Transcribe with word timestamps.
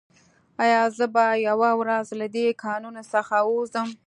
ایا 0.63 0.81
زه 0.97 1.05
به 1.13 1.25
یوه 1.47 1.71
ورځ 1.81 2.07
له 2.19 2.27
دې 2.35 2.47
کانونو 2.63 3.01
څخه 3.13 3.35
ووځم 3.43 3.89